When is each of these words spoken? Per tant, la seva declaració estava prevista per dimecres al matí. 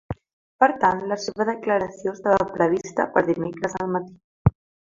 Per 0.63 0.69
tant, 0.83 1.03
la 1.11 1.17
seva 1.25 1.45
declaració 1.51 2.15
estava 2.19 2.49
prevista 2.57 3.09
per 3.19 3.27
dimecres 3.31 3.81
al 3.83 3.97
matí. 3.99 4.55